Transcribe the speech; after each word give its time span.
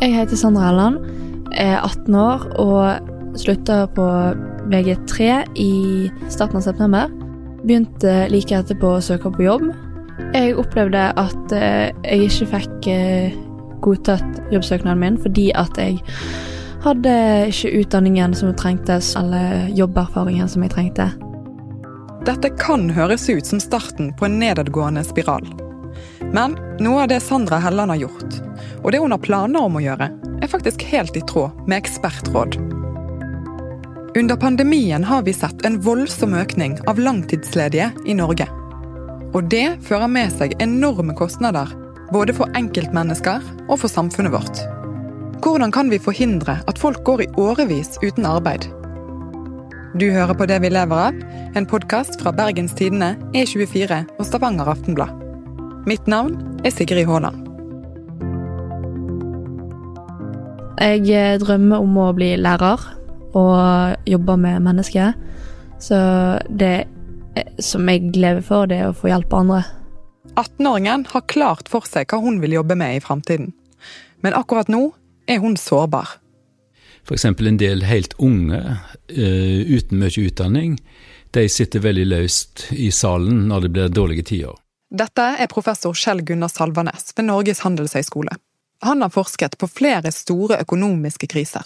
Jeg 0.00 0.14
heter 0.14 0.38
Sandra 0.40 0.70
Helland, 0.70 0.94
er 1.60 1.74
18 1.82 2.14
år 2.16 2.44
og 2.62 3.36
slutta 3.36 3.82
på 3.92 4.06
VG3 4.72 5.26
i 5.60 5.72
starten 6.32 6.56
av 6.56 6.64
september. 6.64 7.12
Begynte 7.60 8.14
like 8.32 8.56
etterpå 8.56 8.94
å 8.96 9.02
søke 9.04 9.28
på 9.34 9.44
jobb. 9.44 9.66
Jeg 10.32 10.56
opplevde 10.56 11.04
at 11.20 11.52
eh, 11.52 11.92
jeg 12.06 12.30
ikke 12.30 12.48
fikk 12.54 12.88
eh, 12.94 13.36
godtatt 13.84 14.40
jobbsøknaden 14.54 15.04
min 15.04 15.20
fordi 15.20 15.50
at 15.52 15.76
jeg 15.76 16.00
hadde 16.80 17.14
ikke 17.52 17.76
utdanningen 17.82 18.32
som 18.32 18.56
trengtes, 18.56 19.12
eller 19.20 19.68
jobberfaringen 19.76 20.48
som 20.48 20.64
jeg 20.64 20.78
trengte. 20.78 21.10
Dette 22.24 22.56
kan 22.56 22.88
høres 22.96 23.28
ut 23.28 23.44
som 23.44 23.60
starten 23.60 24.14
på 24.16 24.30
en 24.30 24.40
nedadgående 24.40 25.04
spiral. 25.04 25.44
Men 26.32 26.56
noe 26.80 27.02
av 27.02 27.08
det 27.08 27.20
Sandra 27.24 27.58
Helland 27.62 27.94
har 27.94 28.02
gjort, 28.04 28.40
og 28.82 28.92
det 28.92 29.00
hun 29.02 29.14
har 29.14 29.22
planer 29.24 29.64
om 29.64 29.78
å 29.78 29.84
gjøre, 29.84 30.10
er 30.40 30.50
faktisk 30.50 30.84
helt 30.92 31.16
i 31.16 31.24
tråd 31.28 31.66
med 31.66 31.80
ekspertråd. 31.80 32.58
Under 34.18 34.36
pandemien 34.36 35.04
har 35.04 35.22
vi 35.22 35.32
sett 35.32 35.64
en 35.64 35.78
voldsom 35.80 36.34
økning 36.34 36.78
av 36.90 36.98
langtidsledige 36.98 37.92
i 38.06 38.16
Norge. 38.18 38.48
Og 39.30 39.46
det 39.52 39.78
fører 39.86 40.10
med 40.10 40.32
seg 40.34 40.56
enorme 40.62 41.14
kostnader, 41.14 41.70
både 42.10 42.34
for 42.34 42.50
enkeltmennesker 42.58 43.44
og 43.68 43.76
for 43.78 43.92
samfunnet 43.92 44.34
vårt. 44.34 44.64
Hvordan 45.40 45.72
kan 45.72 45.92
vi 45.92 46.02
forhindre 46.02 46.58
at 46.66 46.78
folk 46.78 47.04
går 47.06 47.22
i 47.24 47.30
årevis 47.38 47.96
uten 48.02 48.26
arbeid? 48.26 48.66
Du 49.94 50.10
hører 50.10 50.34
på 50.34 50.46
Det 50.46 50.58
vi 50.62 50.70
lever 50.70 51.06
av, 51.08 51.22
en 51.54 51.66
podkast 51.66 52.20
fra 52.20 52.34
Bergens 52.34 52.74
Tidende, 52.78 53.16
E24 53.34 54.04
og 54.18 54.26
Stavanger 54.26 54.70
Aftenblad. 54.74 55.19
Mitt 55.88 56.06
navn 56.10 56.34
er 56.60 56.74
Sigrid 56.74 57.08
Haaland. 57.08 57.46
Jeg 60.80 61.06
eh, 61.08 61.38
drømmer 61.40 61.80
om 61.80 61.96
å 62.00 62.10
bli 62.16 62.34
lærer 62.40 62.84
og 63.36 64.08
jobbe 64.08 64.36
med 64.40 64.60
mennesker. 64.64 65.14
Så 65.80 65.96
det 66.48 66.74
eh, 67.36 67.50
som 67.64 67.88
jeg 67.88 68.12
lever 68.16 68.44
for, 68.44 68.68
det 68.68 68.80
er 68.80 68.90
å 68.90 68.96
få 68.96 69.08
hjelpe 69.08 69.40
andre. 69.40 69.62
18-åringen 70.36 71.08
har 71.14 71.28
klart 71.32 71.68
for 71.72 71.88
seg 71.88 72.12
hva 72.12 72.20
hun 72.20 72.40
vil 72.44 72.58
jobbe 72.60 72.76
med 72.76 72.98
i 72.98 73.04
framtiden. 73.04 73.52
Men 74.20 74.36
akkurat 74.36 74.68
nå 74.68 74.90
er 75.28 75.40
hun 75.40 75.56
sårbar. 75.56 76.18
F.eks. 77.08 77.24
en 77.24 77.60
del 77.60 77.86
helt 77.88 78.12
unge 78.20 78.60
eh, 79.08 79.64
uten 79.64 80.00
mye 80.00 80.28
utdanning. 80.28 80.76
De 81.32 81.48
sitter 81.48 81.80
veldig 81.80 82.10
løst 82.10 82.68
i 82.76 82.90
salen 82.92 83.46
når 83.48 83.64
det 83.64 83.78
blir 83.78 83.94
dårlige 83.96 84.28
tider. 84.34 84.58
Dette 84.90 85.22
er 85.38 85.46
professor 85.46 85.94
Kjell 85.94 86.24
Gunnar 86.26 86.50
Salvanes 86.50 87.12
ved 87.14 87.28
Norges 87.28 87.60
handelshøyskole. 87.62 88.34
Han 88.82 89.04
har 89.04 89.12
forsket 89.14 89.54
på 89.60 89.68
flere 89.70 90.10
store 90.10 90.58
økonomiske 90.64 91.28
kriser. 91.30 91.62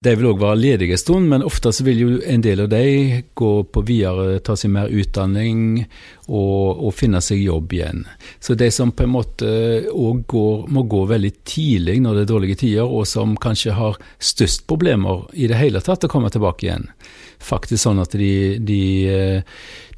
De 0.00 0.14
vil 0.16 0.30
òg 0.30 0.38
være 0.40 0.56
ledige 0.56 0.94
en 0.96 1.00
stund, 1.00 1.26
men 1.28 1.42
ofte 1.44 1.68
så 1.76 1.84
vil 1.84 1.98
jo 2.00 2.12
en 2.24 2.40
del 2.40 2.62
av 2.62 2.70
de 2.72 3.18
gå 3.36 3.50
på 3.68 3.82
videre, 3.84 4.38
ta 4.40 4.54
seg 4.56 4.72
mer 4.72 4.88
utdanning 4.88 5.82
og, 6.24 6.80
og 6.86 6.94
finne 6.96 7.20
seg 7.20 7.42
jobb 7.42 7.74
igjen. 7.76 8.06
Så 8.40 8.56
de 8.56 8.70
som 8.72 8.94
på 8.96 9.04
en 9.04 9.12
måte 9.12 9.50
òg 9.92 10.32
må 10.72 10.86
gå 10.88 11.02
veldig 11.12 11.34
tidlig 11.44 11.98
når 12.00 12.16
det 12.16 12.24
er 12.24 12.32
dårlige 12.32 12.60
tider, 12.64 12.88
og 12.88 13.04
som 13.12 13.36
kanskje 13.36 13.76
har 13.76 14.00
størst 14.16 14.64
problemer 14.72 15.28
i 15.36 15.52
det 15.52 15.60
hele 15.60 15.84
tatt 15.84 16.08
å 16.08 16.12
komme 16.16 16.32
tilbake 16.32 16.70
igjen. 16.70 16.88
Faktisk 17.36 17.84
sånn 17.84 18.00
at 18.00 18.16
de, 18.16 18.56
de, 18.56 18.82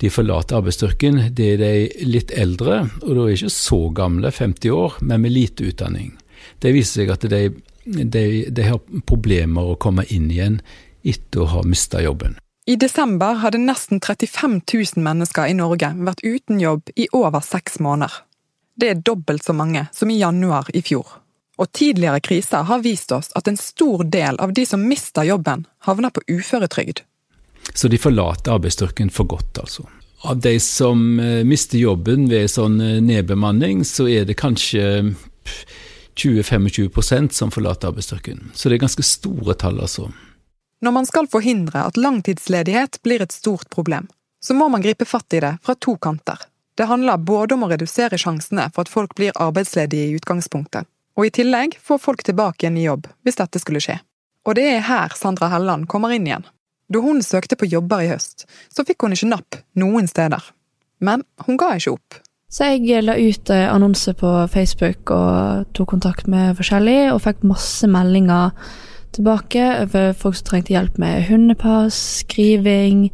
de 0.03 0.11
forlater 0.19 0.59
arbeidsstyrken. 0.59 1.29
Det 1.31 1.53
er 1.55 1.63
de 1.63 1.75
litt 2.11 2.35
eldre, 2.35 2.89
og 3.07 3.11
da 3.15 3.29
er 3.29 3.37
ikke 3.39 3.55
så 3.55 3.85
gamle, 3.95 4.35
50 4.35 4.81
år, 4.83 4.99
men 4.99 5.23
med 5.23 5.39
lite 5.39 5.71
utdanning. 5.71 6.17
Det 6.59 6.75
viser 6.75 7.05
seg 7.05 7.15
at 7.15 7.31
de 7.31 7.47
de, 7.85 8.25
de 8.51 8.63
har 8.63 8.81
problemer 9.07 9.73
å 9.73 9.79
komme 9.81 10.05
inn 10.09 10.31
igjen 10.31 10.61
etter 11.03 11.43
å 11.43 11.51
ha 11.55 11.63
mista 11.67 12.03
jobben. 12.03 12.37
I 12.67 12.77
desember 12.79 13.41
hadde 13.43 13.59
nesten 13.59 14.01
35 14.01 14.61
000 14.73 15.03
mennesker 15.03 15.51
i 15.51 15.57
Norge 15.59 15.89
vært 15.99 16.23
uten 16.23 16.61
jobb 16.63 16.93
i 16.95 17.09
over 17.11 17.43
seks 17.43 17.81
måneder. 17.83 18.23
Det 18.79 18.89
er 18.89 19.03
dobbelt 19.03 19.45
så 19.45 19.53
mange 19.53 19.89
som 19.93 20.11
i 20.11 20.21
januar 20.21 20.71
i 20.75 20.83
fjor. 20.83 21.19
Og 21.59 21.73
tidligere 21.75 22.23
kriser 22.25 22.65
har 22.69 22.85
vist 22.85 23.13
oss 23.13 23.33
at 23.37 23.49
en 23.51 23.59
stor 23.59 24.05
del 24.05 24.39
av 24.41 24.55
de 24.55 24.65
som 24.67 24.87
mister 24.89 25.27
jobben, 25.27 25.67
havner 25.85 26.15
på 26.15 26.23
uføretrygd. 26.31 27.03
Så 27.75 27.91
de 27.91 27.99
forlater 28.01 28.55
arbeidsstyrken 28.55 29.11
for 29.11 29.29
godt, 29.29 29.59
altså. 29.59 29.85
Av 30.23 30.39
de 30.39 30.55
som 30.63 31.19
eh, 31.21 31.43
mister 31.47 31.79
jobben 31.83 32.29
ved 32.31 32.51
sånn 32.51 32.79
eh, 32.81 33.01
nedbemanning, 33.03 33.83
så 33.87 34.07
er 34.07 34.27
det 34.27 34.39
kanskje 34.39 35.13
20-25 36.17 37.29
som 37.33 37.51
forlater 37.51 37.89
arbeidsstyrken. 37.89 38.51
Så 38.55 38.69
det 38.69 38.77
er 38.77 38.85
ganske 38.87 39.05
store 39.07 39.55
tall, 39.55 39.81
altså. 39.81 40.11
Når 40.83 40.93
man 40.93 41.07
skal 41.07 41.29
forhindre 41.31 41.85
at 41.87 41.97
langtidsledighet 41.97 42.99
blir 43.03 43.23
et 43.23 43.33
stort 43.33 43.69
problem, 43.71 44.09
så 44.43 44.55
må 44.55 44.69
man 44.69 44.83
gripe 44.83 45.07
fatt 45.07 45.35
i 45.35 45.41
det 45.41 45.57
fra 45.63 45.75
to 45.75 45.97
kanter. 45.97 46.41
Det 46.75 46.89
handler 46.91 47.21
både 47.23 47.55
om 47.55 47.67
å 47.67 47.69
redusere 47.71 48.19
sjansene 48.19 48.71
for 48.73 48.83
at 48.83 48.91
folk 48.91 49.15
blir 49.15 49.37
arbeidsledige 49.39 50.09
i 50.09 50.17
utgangspunktet, 50.19 50.89
og 51.15 51.29
i 51.29 51.35
tillegg 51.35 51.77
få 51.79 52.01
folk 52.01 52.25
tilbake 52.27 52.65
igjen 52.65 52.81
i 52.81 52.87
jobb 52.89 53.07
hvis 53.23 53.39
dette 53.39 53.61
skulle 53.63 53.83
skje. 53.85 54.01
Og 54.49 54.57
det 54.59 54.65
er 54.73 54.87
her 54.89 55.15
Sandra 55.15 55.53
Helland 55.53 55.87
kommer 55.93 56.15
inn 56.15 56.27
igjen. 56.27 56.47
Da 56.93 57.01
hun 57.05 57.23
søkte 57.23 57.57
på 57.57 57.69
jobber 57.71 58.03
i 58.03 58.11
høst, 58.11 58.49
så 58.73 58.85
fikk 58.85 59.05
hun 59.05 59.15
ikke 59.15 59.31
napp 59.31 59.61
noen 59.79 60.09
steder. 60.11 60.43
Men 60.99 61.23
hun 61.47 61.61
ga 61.61 61.77
ikke 61.77 61.95
opp. 61.95 62.19
Så 62.53 62.69
jeg 62.69 63.01
la 63.01 63.15
ut 63.17 63.51
eh, 63.51 63.65
annonse 63.73 64.13
på 64.13 64.31
Facebook 64.53 65.11
og 65.11 65.71
tok 65.73 65.89
kontakt 65.95 66.29
med 66.29 66.59
forskjellige, 66.59 67.13
og 67.15 67.23
fikk 67.25 67.47
masse 67.49 67.89
meldinger 67.89 68.51
tilbake 69.17 69.65
over 69.87 70.13
folk 70.13 70.37
som 70.37 70.51
trengte 70.51 70.75
hjelp 70.75 70.99
med 71.01 71.25
hundepass, 71.31 71.97
skriving, 72.21 73.07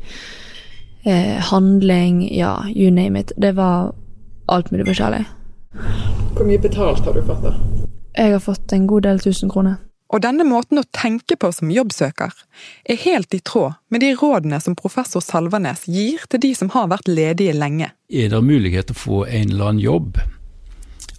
eh, 1.06 1.38
handling, 1.52 2.24
ja, 2.34 2.56
you 2.74 2.90
name 2.90 3.20
it. 3.20 3.32
Det 3.38 3.54
var 3.56 3.94
alt 4.48 4.72
mulig 4.72 4.86
forskjellig. 4.90 5.24
Hvor 6.34 6.46
mye 6.46 6.58
betalt 6.58 7.06
har 7.06 7.14
du 7.14 7.22
fått, 7.22 7.42
da? 7.46 7.54
Jeg 8.18 8.32
har 8.34 8.42
fått 8.42 8.72
en 8.72 8.86
god 8.90 9.06
del 9.06 9.22
tusen 9.22 9.50
kroner. 9.50 9.78
Og 10.08 10.22
denne 10.24 10.44
måten 10.48 10.80
å 10.80 10.86
tenke 10.96 11.36
på 11.36 11.50
som 11.52 11.72
jobbsøker, 11.72 12.32
er 12.88 13.00
helt 13.02 13.34
i 13.36 13.42
tråd 13.44 13.76
med 13.92 14.00
de 14.00 14.14
rådene 14.16 14.60
som 14.64 14.76
professor 14.78 15.20
Salvanes 15.24 15.84
gir 15.84 16.24
til 16.32 16.40
de 16.46 16.54
som 16.56 16.72
har 16.72 16.88
vært 16.88 17.10
ledige 17.12 17.56
lenge. 17.56 17.92
Er 18.08 18.32
det 18.32 18.40
mulighet 18.44 18.88
til 18.88 18.96
å 18.96 19.02
få 19.02 19.20
en 19.26 19.52
eller 19.52 19.72
annen 19.72 19.84
jobb 19.84 20.20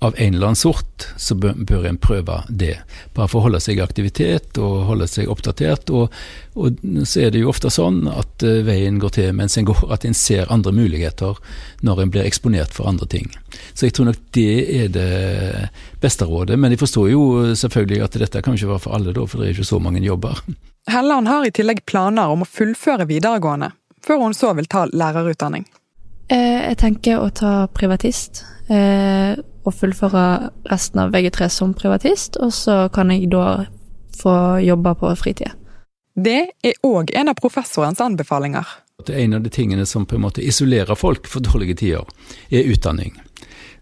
av 0.01 0.15
en 0.17 0.33
eller 0.33 0.47
annen 0.47 0.55
sort, 0.55 1.07
så 1.17 1.35
bør, 1.35 1.85
en 1.85 1.97
prøve 1.99 2.37
det. 2.49 2.77
Bare 3.13 3.27
for 3.27 3.41
å 3.41 3.47
holde 3.49 3.59
seg 3.59 3.79
i 3.79 3.83
aktivitet 3.83 4.57
og 4.61 4.85
holde 4.87 5.07
seg 5.11 5.27
oppdatert. 5.31 5.91
Og, 5.91 6.13
og 6.55 6.77
så 7.03 7.25
er 7.25 7.33
det 7.33 7.41
jo 7.41 7.49
ofte 7.51 7.71
sånn 7.73 8.05
at 8.07 8.45
uh, 8.47 8.61
veien 8.63 9.01
går 9.01 9.11
til 9.17 9.33
mens 9.35 9.57
en 9.59 9.67
går, 9.67 9.81
at 9.91 10.07
en 10.07 10.15
ser 10.15 10.51
andre 10.55 10.71
muligheter 10.75 11.41
når 11.83 12.03
en 12.03 12.13
blir 12.13 12.27
eksponert 12.29 12.71
for 12.75 12.87
andre 12.87 13.09
ting. 13.11 13.27
Så 13.73 13.89
jeg 13.89 13.97
tror 13.97 14.07
nok 14.11 14.21
det 14.37 14.53
er 14.77 14.93
det 14.95 15.09
beste 15.99 16.27
rådet. 16.29 16.55
Men 16.55 16.71
jeg 16.71 16.79
forstår 16.85 17.09
jo 17.11 17.23
selvfølgelig 17.59 18.05
at 18.05 18.15
dette 18.23 18.43
kan 18.45 18.55
ikke 18.55 18.71
være 18.71 18.85
for 18.85 18.95
alle, 18.95 19.15
da, 19.15 19.25
for 19.27 19.41
det 19.41 19.49
er 19.49 19.57
ikke 19.57 19.67
så 19.67 19.81
mange 19.83 20.03
jobber. 20.05 20.39
Helland 20.89 21.27
har 21.27 21.43
i 21.43 21.51
tillegg 21.51 21.83
planer 21.85 22.31
om 22.31 22.45
å 22.45 22.47
fullføre 22.47 23.09
videregående, 23.09 23.73
før 24.05 24.23
hun 24.23 24.37
så 24.37 24.53
vil 24.55 24.71
ta 24.71 24.85
lærerutdanning. 24.87 25.67
Eh, 26.29 26.69
jeg 26.69 26.79
tenker 26.79 27.19
å 27.19 27.27
ta 27.33 27.53
privatist. 27.73 28.45
Eh, 28.69 29.39
og 29.65 29.73
fullføre 29.73 30.51
resten 30.69 31.01
av 31.01 31.13
VG3 31.13 31.47
som 31.49 31.73
privatist, 31.77 32.37
og 32.37 32.53
så 32.53 32.83
kan 32.93 33.09
jeg 33.13 33.31
da 33.33 33.65
få 34.19 34.35
jobbe 34.61 34.93
på 34.99 35.13
fritida. 35.17 35.55
Det 36.19 36.41
er 36.65 36.77
òg 36.85 37.13
en 37.15 37.31
av 37.31 37.37
professorens 37.39 38.01
anbefalinger. 38.03 38.67
En 39.07 39.33
av 39.33 39.41
de 39.41 39.49
tingene 39.49 39.85
som 39.87 40.05
på 40.05 40.17
en 40.17 40.25
måte 40.25 40.43
isolerer 40.43 40.97
folk 40.99 41.27
for 41.31 41.41
dårlige 41.45 41.79
tider, 41.79 42.05
er 42.51 42.67
utdanning. 42.69 43.15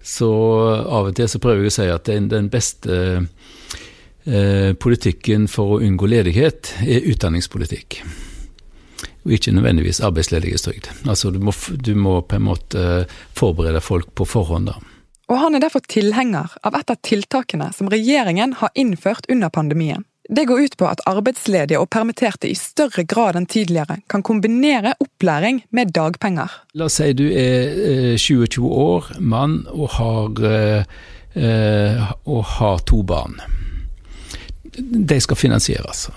Så 0.04 0.30
av 0.70 1.10
og 1.10 1.16
til 1.18 1.28
så 1.28 1.42
prøver 1.44 1.66
jeg 1.66 1.74
å 1.74 1.78
si 1.80 1.88
at 1.92 2.06
den, 2.08 2.30
den 2.32 2.52
beste 2.54 3.00
eh, 4.24 4.72
politikken 4.80 5.50
for 5.52 5.76
å 5.76 5.82
unngå 5.84 6.08
ledighet 6.14 6.76
er 6.86 7.10
utdanningspolitikk. 7.12 8.04
Og 9.28 9.34
ikke 9.36 9.52
nødvendigvis 9.52 10.00
arbeidsledighetstrygd. 10.08 10.88
Altså 11.12 11.34
du 11.36 11.42
må, 11.44 11.52
du 11.84 11.96
må 12.00 12.22
på 12.24 12.38
en 12.40 12.46
måte 12.48 12.84
forberede 13.36 13.82
folk 13.84 14.14
på 14.16 14.26
forhånd, 14.26 14.72
da. 14.72 14.78
Og 15.28 15.42
han 15.42 15.58
er 15.58 15.66
derfor 15.66 15.84
tilhenger 15.92 16.54
av 16.64 16.76
et 16.80 16.92
av 16.94 17.00
tiltakene 17.04 17.74
som 17.76 17.90
regjeringen 17.92 18.54
har 18.62 18.72
innført 18.80 19.28
under 19.28 19.52
pandemien. 19.52 20.06
Det 20.30 20.46
går 20.48 20.62
ut 20.62 20.78
på 20.80 20.88
at 20.88 21.04
arbeidsledige 21.08 21.80
og 21.80 21.90
permitterte 21.92 22.48
i 22.48 22.56
større 22.56 23.04
grad 23.08 23.36
enn 23.40 23.48
tidligere 23.48 24.00
kan 24.12 24.24
kombinere 24.24 24.96
opplæring 25.04 25.62
med 25.76 25.94
dagpenger. 25.96 26.52
La 26.76 26.88
oss 26.88 27.00
si 27.00 27.14
du 27.16 27.26
er 27.28 28.16
27 28.20 28.64
eh, 28.64 28.72
år, 28.72 29.12
mann 29.20 29.62
og 29.72 29.96
har, 30.00 30.42
eh, 31.36 32.12
og 32.28 32.44
har 32.58 32.84
to 32.88 33.04
barn. 33.08 33.40
De 34.80 35.20
skal 35.24 35.40
finansieres. 35.40 36.08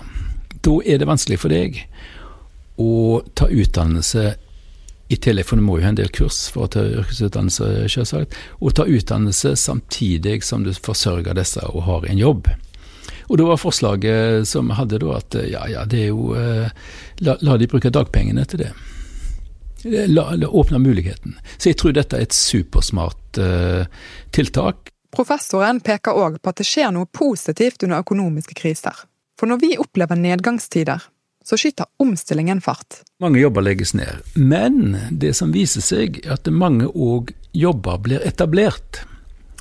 Da 0.63 0.79
er 0.85 0.99
det 0.99 1.07
vanskelig 1.07 1.39
for 1.43 1.51
deg 1.51 1.83
å 2.81 3.21
ta 3.37 3.47
utdannelse 3.47 4.31
i 5.11 5.17
tillegg, 5.19 5.45
for 5.47 5.59
du 5.59 5.65
må 5.65 5.77
jo 5.77 5.85
ha 5.85 5.91
en 5.91 5.99
del 5.99 6.11
kurs 6.15 6.45
for 6.53 6.65
å 6.65 6.71
ta 6.71 6.83
yrkesutdannelse, 6.87 7.69
selvsagt, 7.91 8.35
og 8.63 8.75
ta 8.77 8.87
utdannelse 8.87 9.53
samtidig 9.59 10.39
som 10.47 10.63
du 10.63 10.71
forsørger 10.73 11.35
disse 11.35 11.63
og 11.67 11.83
har 11.87 12.07
en 12.07 12.21
jobb. 12.21 12.47
Og 13.31 13.37
da 13.39 13.47
var 13.47 13.59
forslaget 13.59 14.47
som 14.47 14.71
vi 14.71 14.77
hadde 14.79 15.01
da 15.03 15.17
at 15.17 15.35
ja, 15.47 15.65
ja, 15.71 15.83
det 15.87 16.05
er 16.05 16.09
jo 16.11 16.31
eh, 16.35 16.71
la, 17.23 17.37
la, 17.39 17.57
de 17.59 17.67
bruke 17.71 17.91
dagpengene 17.91 18.43
til 18.47 18.65
det. 18.65 18.71
La, 20.11 20.29
la 20.37 20.47
åpne 20.47 20.81
muligheten. 20.83 21.37
Så 21.57 21.71
jeg 21.71 21.79
tror 21.81 21.95
dette 21.95 22.19
er 22.19 22.27
et 22.27 22.35
supersmart 22.35 23.39
uh, 23.41 23.87
tiltak. 24.35 24.91
Professoren 25.11 25.79
peker 25.81 26.13
òg 26.13 26.37
på 26.37 26.51
at 26.51 26.59
det 26.61 26.67
skjer 26.69 26.91
noe 26.93 27.09
positivt 27.09 27.81
under 27.87 28.03
økonomiske 28.03 28.55
kriser. 28.59 28.99
For 29.39 29.49
når 29.49 29.63
vi 29.63 29.71
opplever 29.81 30.19
nedgangstider, 30.21 31.07
så 31.45 31.57
skyter 31.57 31.89
omstillingen 32.01 32.61
fart. 32.61 33.01
Mange 33.21 33.41
jobber 33.41 33.65
legges 33.65 33.95
ned, 33.97 34.21
men 34.35 34.97
det 35.11 35.33
som 35.37 35.53
viser 35.55 35.83
seg, 35.85 36.21
er 36.25 36.37
at 36.37 36.49
mange 36.51 36.89
òg 36.91 37.33
jobber 37.57 37.97
blir 38.03 38.27
etablert 38.27 39.03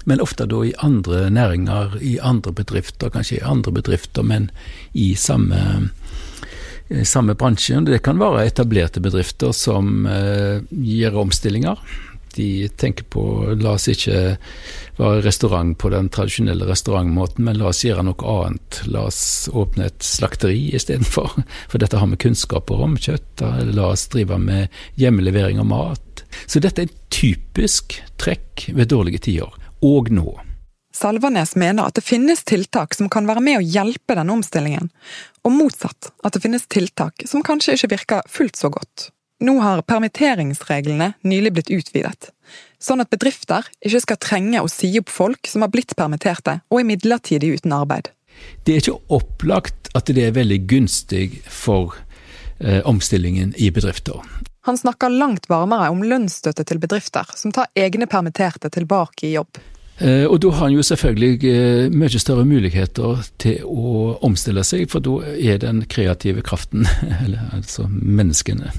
men 0.05 0.21
ofte 0.21 0.47
da 0.49 0.65
i 0.65 0.75
andre 0.79 1.29
næringer, 1.31 1.99
i 2.00 2.19
andre 2.25 2.53
bedrifter, 2.56 3.11
kanskje 3.12 3.38
i 3.38 3.44
andre 3.47 3.73
bedrifter, 3.73 4.25
men 4.25 4.49
i 4.93 5.12
samme, 5.15 5.91
eh, 6.88 7.05
samme 7.05 7.35
bransje. 7.35 7.81
Det 7.85 8.03
kan 8.03 8.19
være 8.19 8.47
etablerte 8.47 9.00
bedrifter 9.00 9.53
som 9.53 10.06
eh, 10.06 10.62
gjør 10.71 11.21
omstillinger. 11.26 11.79
De 12.35 12.69
tenker 12.69 13.06
på 13.11 13.23
la 13.59 13.75
oss 13.75 13.88
ikke 13.91 14.37
være 15.00 15.23
restaurant 15.25 15.77
på 15.81 15.91
den 15.93 16.11
tradisjonelle 16.12 16.69
restaurantmåten, 16.69 17.44
men 17.47 17.59
la 17.59 17.71
oss 17.71 17.82
gjøre 17.85 18.05
noe 18.06 18.35
annet. 18.35 18.82
La 18.91 19.06
oss 19.09 19.49
åpne 19.53 19.88
et 19.91 20.05
slakteri 20.05 20.69
istedenfor, 20.77 21.35
for 21.71 21.82
dette 21.82 21.99
har 21.99 22.11
vi 22.12 22.21
kunnskaper 22.27 22.85
om 22.87 22.99
kjøtt. 23.00 23.43
La 23.75 23.91
oss 23.91 24.06
drive 24.12 24.38
med 24.38 24.82
hjemmelevering 25.00 25.62
av 25.62 25.71
mat. 25.71 26.25
Så 26.47 26.62
dette 26.62 26.85
er 26.85 26.91
et 26.91 27.03
typisk 27.11 27.99
trekk 28.21 28.69
ved 28.76 28.93
dårlige 28.93 29.25
tider 29.26 29.50
og 29.87 30.12
nå. 30.15 30.29
Salvanes 30.94 31.55
mener 31.56 31.87
at 31.87 31.97
det 31.97 32.05
finnes 32.05 32.43
tiltak 32.44 32.97
som 32.97 33.09
kan 33.12 33.29
være 33.29 33.43
med 33.44 33.61
å 33.61 33.65
hjelpe 33.65 34.17
denne 34.19 34.35
omstillingen, 34.35 34.91
og 35.47 35.55
motsatt 35.55 36.11
at 36.26 36.35
det 36.35 36.43
finnes 36.43 36.67
tiltak 36.69 37.25
som 37.31 37.44
kanskje 37.47 37.79
ikke 37.79 37.93
virker 37.94 38.26
fullt 38.29 38.59
så 38.59 38.73
godt. 38.75 39.09
Nå 39.41 39.55
har 39.65 39.81
permitteringsreglene 39.89 41.15
nylig 41.25 41.55
blitt 41.57 41.71
utvidet, 41.73 42.29
sånn 42.77 43.01
at 43.01 43.09
bedrifter 43.13 43.65
ikke 43.81 44.03
skal 44.05 44.19
trenge 44.21 44.61
å 44.61 44.69
si 44.69 44.91
opp 45.01 45.09
folk 45.09 45.49
som 45.49 45.65
har 45.65 45.73
blitt 45.73 45.95
permitterte 45.97 46.59
og 46.69 46.83
er 46.83 46.89
midlertidig 46.91 47.55
uten 47.57 47.73
arbeid. 47.73 48.11
Det 48.65 48.75
er 48.75 48.83
ikke 48.83 49.17
opplagt 49.17 49.89
at 49.97 50.13
det 50.13 50.27
er 50.27 50.37
veldig 50.37 50.61
gunstig 50.69 51.41
for 51.49 51.97
eh, 52.61 52.85
omstillingen 52.85 53.55
i 53.57 53.71
bedrifter. 53.73 54.21
Han 54.69 54.77
snakker 54.77 55.09
langt 55.09 55.49
varmere 55.49 55.89
om 55.89 56.05
lønnsstøtte 56.05 56.67
til 56.69 56.81
bedrifter 56.83 57.33
som 57.33 57.53
tar 57.57 57.73
egne 57.73 58.09
permitterte 58.13 58.69
tilbake 58.69 59.31
i 59.31 59.35
jobb. 59.39 59.57
Eh, 60.00 60.25
og 60.25 60.38
da 60.41 60.49
har 60.55 60.62
han 60.64 60.73
jo 60.73 60.82
selvfølgelig 60.85 61.50
eh, 61.50 61.91
mye 61.93 62.20
større 62.23 62.47
muligheter 62.49 63.20
til 63.43 63.67
å 63.69 64.14
omstille 64.25 64.62
seg, 64.64 64.87
for 64.88 65.05
da 65.05 65.19
er 65.37 65.58
den 65.61 65.82
kreative 65.93 66.41
kraften, 66.47 66.87
eller 67.25 67.50
altså 67.52 67.85
menneskene, 67.91 68.73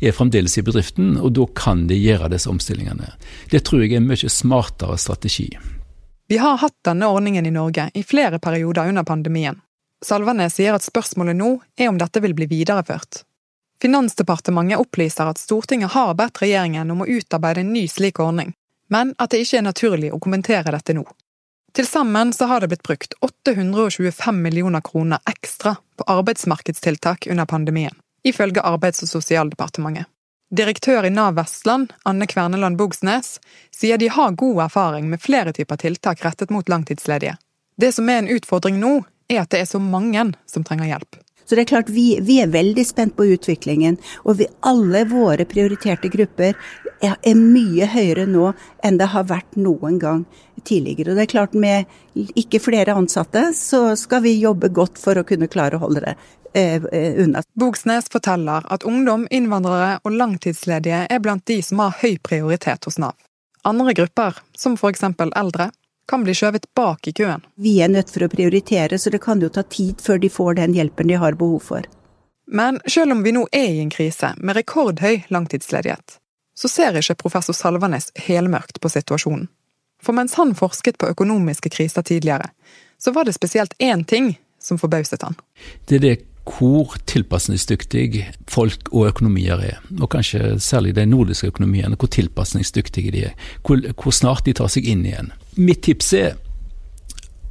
er 0.00 0.16
fremdeles 0.16 0.58
i 0.60 0.64
bedriften, 0.66 1.14
og 1.16 1.32
da 1.38 1.46
kan 1.56 1.86
de 1.88 1.96
gjøre 1.96 2.28
disse 2.34 2.50
omstillingene. 2.52 3.14
Det 3.52 3.62
tror 3.64 3.86
jeg 3.86 3.94
er 3.94 4.02
en 4.02 4.10
mye 4.10 4.32
smartere 4.32 4.98
strategi. 5.00 5.48
Vi 6.28 6.40
har 6.42 6.58
hatt 6.60 6.76
denne 6.84 7.08
ordningen 7.08 7.46
i 7.46 7.54
Norge 7.54 7.88
i 7.94 8.02
flere 8.04 8.42
perioder 8.42 8.90
under 8.90 9.06
pandemien. 9.06 9.62
Salvanes 10.04 10.58
sier 10.58 10.76
at 10.76 10.84
spørsmålet 10.84 11.38
nå 11.38 11.54
er 11.78 11.88
om 11.88 11.96
dette 11.96 12.20
vil 12.20 12.34
bli 12.36 12.50
videreført. 12.50 13.22
Finansdepartementet 13.80 14.80
opplyser 14.80 15.30
at 15.30 15.40
Stortinget 15.40 15.94
har 15.96 16.12
bedt 16.18 16.42
regjeringen 16.42 16.90
om 16.92 17.04
å 17.04 17.08
utarbeide 17.08 17.62
en 17.64 17.72
ny 17.72 17.86
slik 17.88 18.20
ordning, 18.20 18.52
men 18.88 19.14
at 19.18 19.30
det 19.30 19.42
ikke 19.44 19.60
er 19.60 19.66
naturlig 19.66 20.12
å 20.12 20.20
kommentere 20.22 20.74
dette 20.74 20.94
nå. 20.96 21.04
Til 21.76 21.86
sammen 21.86 22.32
så 22.32 22.48
har 22.48 22.60
det 22.60 22.70
blitt 22.72 22.86
brukt 22.86 23.14
825 23.20 24.42
millioner 24.42 24.80
kroner 24.80 25.18
ekstra 25.28 25.74
på 25.96 26.06
arbeidsmarkedstiltak 26.08 27.26
under 27.30 27.44
pandemien, 27.46 27.92
ifølge 28.24 28.64
Arbeids- 28.64 29.04
og 29.04 29.10
sosialdepartementet. 29.10 30.08
Direktør 30.56 31.04
i 31.04 31.10
Nav 31.10 31.34
Vestland, 31.34 31.92
Anne 32.04 32.26
Kverneland 32.26 32.78
Bogsnes, 32.78 33.40
sier 33.74 33.98
de 33.98 34.08
har 34.08 34.38
god 34.38 34.62
erfaring 34.68 35.10
med 35.10 35.20
flere 35.20 35.52
typer 35.52 35.76
tiltak 35.76 36.22
rettet 36.24 36.54
mot 36.54 36.68
langtidsledige. 36.68 37.34
Det 37.76 37.92
som 37.92 38.08
er 38.08 38.22
en 38.22 38.30
utfordring 38.30 38.78
nå, 38.80 39.00
er 39.28 39.42
at 39.42 39.50
det 39.50 39.64
er 39.64 39.68
så 39.68 39.82
mange 39.82 40.22
som 40.46 40.64
trenger 40.64 40.86
hjelp. 40.86 41.18
Så 41.46 41.54
det 41.54 41.62
er 41.62 41.70
klart 41.70 41.90
vi, 41.94 42.18
vi 42.22 42.40
er 42.42 42.50
veldig 42.50 42.84
spent 42.86 43.16
på 43.16 43.28
utviklingen. 43.36 43.98
Og 44.26 44.40
vi, 44.40 44.48
alle 44.66 45.04
våre 45.10 45.46
prioriterte 45.48 46.10
grupper 46.10 46.56
er, 47.00 47.14
er, 47.22 47.36
mye 47.38 47.86
høyere 47.92 48.26
nå 48.26 48.50
enn 48.84 48.98
det 48.98 49.10
har 49.12 49.28
vært 49.30 49.58
noen 49.60 50.00
gang 50.02 50.24
tidligere. 50.66 51.12
Og 51.12 51.20
det 51.20 51.26
er 51.26 51.34
klart 51.36 51.54
med 51.54 51.86
ikke 52.34 52.60
flere 52.62 52.96
ansatte, 52.98 53.50
så 53.54 53.94
skal 53.98 54.24
vi 54.26 54.34
jobbe 54.40 54.72
godt 54.74 54.98
for 54.98 55.18
å 55.18 55.26
kunne 55.28 55.50
klare 55.52 55.78
å 55.78 55.84
holde 55.84 56.02
det 56.08 56.16
eh, 56.58 56.82
eh 56.90 57.22
unna. 57.22 57.44
Bogsnes 57.54 58.10
forteller 58.12 58.66
at 58.72 58.86
ungdom, 58.88 59.28
innvandrere 59.30 60.00
og 60.02 60.18
langtidsledige 60.18 61.06
er 61.06 61.22
blant 61.22 61.46
de 61.46 61.60
som 61.62 61.84
har 61.84 61.94
høy 62.02 62.18
prioritet 62.18 62.90
hos 62.90 62.98
Nav. 62.98 63.14
Andre 63.66 63.94
grupper, 63.98 64.36
som 64.56 64.74
f.eks. 64.78 65.02
eldre, 65.34 65.70
kan 66.08 66.24
bli 66.24 66.34
skjøvet 66.34 66.68
bak 66.74 67.08
i 67.08 67.12
køen. 67.12 67.44
Vi 67.54 67.78
er 67.82 67.90
nødt 67.92 68.10
for 68.10 68.26
å 68.26 68.30
prioritere, 68.30 68.98
så 68.98 69.10
det 69.10 69.22
kan 69.24 69.42
jo 69.42 69.50
ta 69.52 69.62
tid 69.62 70.02
før 70.02 70.20
de 70.22 70.30
får 70.30 70.58
den 70.60 70.76
hjelpen 70.76 71.10
de 71.10 71.18
har 71.20 71.38
behov 71.38 71.60
for. 71.70 71.88
Men 72.46 72.78
selv 72.86 73.12
om 73.12 73.24
vi 73.26 73.34
nå 73.34 73.48
er 73.52 73.72
i 73.74 73.82
en 73.82 73.90
krise 73.90 74.32
med 74.38 74.56
rekordhøy 74.56 75.26
langtidsledighet, 75.34 76.18
så 76.56 76.70
ser 76.70 76.96
ikke 76.96 77.18
professor 77.26 77.56
Salvanes 77.56 78.12
helmørkt 78.28 78.80
på 78.80 78.90
situasjonen. 78.92 79.48
For 80.02 80.14
mens 80.14 80.36
han 80.38 80.54
forsket 80.54 80.98
på 80.98 81.08
økonomiske 81.10 81.72
kriser 81.72 82.04
tidligere, 82.06 82.52
så 82.98 83.10
var 83.12 83.24
det 83.24 83.34
spesielt 83.34 83.74
én 83.78 84.04
ting 84.04 84.36
som 84.62 84.78
forbauset 84.78 85.22
han. 85.22 85.34
Det 85.88 85.96
er 85.96 86.04
det 86.04 86.16
hvor 86.46 86.94
tilpasningsdyktig 87.10 88.22
folk 88.50 88.90
og 88.92 89.08
økonomier 89.10 89.62
er, 89.66 89.78
og 89.98 90.10
kanskje 90.14 90.56
særlig 90.62 90.94
de 90.96 91.06
nordiske 91.08 91.50
økonomiene, 91.50 91.98
hvor 91.98 92.10
tilpasningsdyktige 92.12 93.12
de 93.12 93.24
er. 93.30 93.48
Hvor, 93.66 93.82
hvor 94.02 94.14
snart 94.14 94.46
de 94.46 94.54
tar 94.56 94.70
seg 94.72 94.86
inn 94.86 95.04
igjen. 95.06 95.32
Mitt 95.58 95.82
tips 95.86 96.12
er 96.16 96.36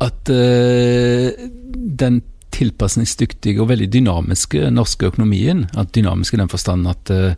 at 0.04 0.32
uh, 0.32 1.48
den 1.76 2.22
tilpasningsdyktige 2.56 3.60
og 3.62 3.70
veldig 3.74 3.90
dynamiske 3.92 4.70
norske 4.72 5.12
økonomien, 5.12 5.66
at 5.76 5.92
dynamisk 5.96 6.36
i 6.36 6.40
den 6.40 6.52
forstand 6.52 6.88
at 6.88 7.12
uh, 7.12 7.34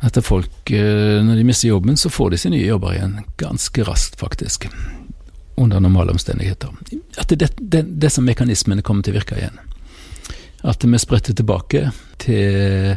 at 0.00 0.16
folk, 0.24 0.72
uh, 0.72 1.20
når 1.26 1.36
de 1.36 1.44
mister 1.44 1.68
jobben, 1.68 1.96
så 1.96 2.08
får 2.08 2.32
de 2.32 2.40
sine 2.40 2.56
nye 2.56 2.70
jobber 2.70 2.96
igjen 2.96 3.18
ganske 3.40 3.84
raskt, 3.84 4.16
faktisk. 4.20 4.70
Under 5.60 5.80
normale 5.80 6.14
omstendigheter. 6.16 6.72
At 7.20 7.28
det, 7.36 7.50
det, 7.60 7.84
disse 8.00 8.24
mekanismene 8.24 8.80
kommer 8.82 9.04
til 9.04 9.12
å 9.12 9.20
virke 9.20 9.36
igjen. 9.36 9.60
At 10.62 10.84
vi 10.84 10.98
spredte 10.98 11.34
tilbake 11.34 11.90
til, 12.20 12.96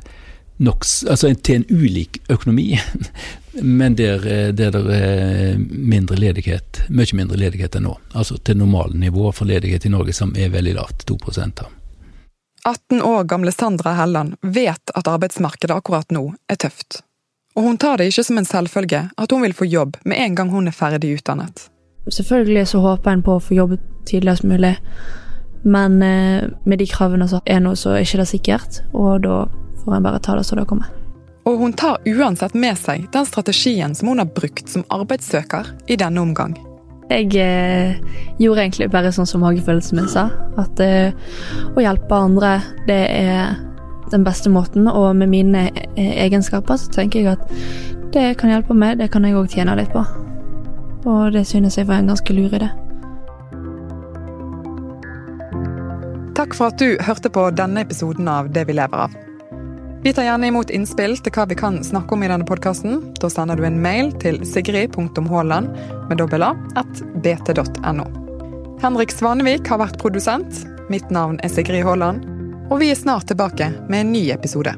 nok, 0.57 0.85
altså 1.09 1.33
til 1.33 1.61
en 1.61 1.65
ulik 1.69 2.19
økonomi, 2.29 2.79
men 3.79 3.95
der, 3.95 4.25
der 4.51 4.73
det 4.75 4.97
er 4.97 5.61
mindre 5.69 6.17
ledighet, 6.19 6.83
mye 6.89 7.15
mindre 7.15 7.39
ledighet 7.39 7.77
enn 7.79 7.87
nå. 7.87 7.95
Altså 8.13 8.37
til 8.37 8.59
normalnivået 8.59 9.39
for 9.39 9.49
ledighet 9.49 9.85
i 9.85 9.93
Norge, 9.93 10.13
som 10.13 10.35
er 10.35 10.51
veldig 10.53 10.75
lavt, 10.79 11.07
2 11.07 11.17
av. 11.45 11.71
18 12.63 13.01
år 13.01 13.23
gamle 13.23 13.51
Sandra 13.51 13.93
Helland 13.93 14.35
vet 14.41 14.91
at 14.95 15.07
arbeidsmarkedet 15.07 15.75
akkurat 15.75 16.11
nå 16.11 16.29
er 16.47 16.55
tøft. 16.55 17.01
Og 17.55 17.63
hun 17.67 17.77
tar 17.77 17.99
det 17.99 18.07
ikke 18.09 18.23
som 18.23 18.39
en 18.39 18.47
selvfølge 18.47 19.01
at 19.17 19.31
hun 19.31 19.43
vil 19.43 19.53
få 19.53 19.67
jobb 19.67 19.97
med 20.05 20.17
en 20.17 20.35
gang 20.35 20.49
hun 20.49 20.67
er 20.67 20.75
ferdig 20.75 21.13
utdannet. 21.19 21.67
Selvfølgelig 22.09 22.67
så 22.67 22.79
håper 22.83 23.11
en 23.11 23.23
på 23.23 23.37
å 23.37 23.43
få 23.43 23.57
jobb 23.57 23.75
tidligst 24.09 24.47
mulig. 24.47 24.75
Men 25.63 26.01
eh, 26.03 26.49
med 26.63 26.79
de 26.79 26.87
kravene 26.87 27.27
som 27.31 27.43
er 27.45 27.61
nå, 27.63 27.75
så 27.79 27.95
er 27.95 28.03
ikke 28.03 28.21
det 28.23 28.29
sikkert. 28.31 28.81
Og 28.91 29.23
da 29.23 29.43
får 29.83 29.97
en 29.97 30.05
bare 30.05 30.21
ta 30.23 30.35
det 30.37 30.45
som 30.47 30.59
det 30.59 30.67
kommer. 30.69 30.91
Og 31.43 31.57
hun 31.59 31.73
tar 31.75 31.99
uansett 32.07 32.53
med 32.55 32.77
seg 32.79 33.09
den 33.11 33.25
strategien 33.27 33.95
som 33.95 34.11
hun 34.11 34.21
har 34.23 34.29
brukt 34.31 34.69
som 34.71 34.85
arbeidssøker 34.93 35.73
i 35.91 35.99
denne 35.99 36.23
omgang. 36.23 36.55
Jeg 37.11 37.35
eh, 37.35 37.99
gjorde 38.39 38.63
egentlig 38.63 38.87
bare 38.93 39.11
sånn 39.13 39.27
som 39.29 39.43
magefølelsen 39.43 39.99
min 39.99 40.09
sa. 40.09 40.29
At 40.59 40.79
eh, 40.83 41.11
å 41.75 41.83
hjelpe 41.83 42.15
andre, 42.15 42.55
det 42.87 43.01
er 43.11 43.57
den 44.13 44.23
beste 44.25 44.51
måten. 44.53 44.87
Og 44.87 45.11
med 45.19 45.31
mine 45.33 45.67
eh, 45.73 46.13
egenskaper 46.25 46.79
så 46.79 46.91
tenker 46.95 47.21
jeg 47.21 47.35
at 47.35 48.11
det 48.13 48.37
kan 48.39 48.53
hjelpe 48.53 48.77
meg, 48.77 48.99
det 49.01 49.11
kan 49.11 49.25
jeg 49.25 49.35
òg 49.37 49.51
tjene 49.51 49.75
litt 49.79 49.91
på. 49.93 50.05
Og 51.03 51.33
det 51.35 51.43
synes 51.49 51.77
jeg 51.77 51.89
var 51.89 51.99
en 51.99 52.13
ganske 52.13 52.35
lur 52.35 52.55
idé. 52.55 52.71
Takk 56.43 56.57
for 56.59 56.73
at 56.73 56.81
du 56.81 56.97
hørte 56.99 57.29
på 57.31 57.43
denne 57.55 57.85
episoden 57.85 58.27
av 58.27 58.49
Det 58.51 58.65
vi 58.67 58.73
lever 58.75 59.05
av. 59.05 59.13
Vi 60.03 60.11
tar 60.11 60.25
gjerne 60.27 60.49
imot 60.49 60.73
innspill 60.75 61.15
til 61.23 61.31
hva 61.31 61.45
vi 61.47 61.55
kan 61.55 61.77
snakke 61.87 62.17
om 62.17 62.25
i 62.25 62.27
denne 62.27 62.43
podkasten. 62.43 62.97
Da 63.15 63.29
sender 63.31 63.55
du 63.55 63.63
en 63.63 63.79
mail 63.79 64.11
til 64.19 64.41
sigrid.haaland 64.43 65.71
med 66.09 66.19
dobbel 66.19 66.43
a 66.43 66.51
at 66.75 67.03
bt.no. 67.23 68.09
Henrik 68.83 69.15
Svanevik 69.15 69.71
har 69.71 69.79
vært 69.85 70.01
produsent. 70.03 70.65
Mitt 70.91 71.07
navn 71.07 71.39
er 71.39 71.53
Sigrid 71.53 71.87
Haaland. 71.87 72.27
Og 72.67 72.81
vi 72.83 72.91
er 72.91 72.99
snart 72.99 73.31
tilbake 73.31 73.71
med 73.87 74.03
en 74.03 74.11
ny 74.11 74.25
episode. 74.35 74.75